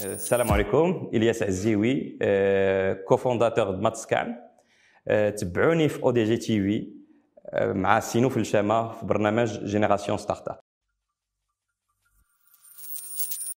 [0.00, 1.46] Euh, salam alaikum, il y a ça,
[3.06, 4.34] cofondateur de MatScan,
[5.10, 6.88] euh, t'abonner à ODG TV,
[7.54, 10.61] euh, avec Sinew Filshamma, pour le brunage génération start-up.